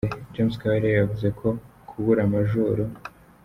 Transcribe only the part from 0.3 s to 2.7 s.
James Kabarebe yavuze ko kubura Maj.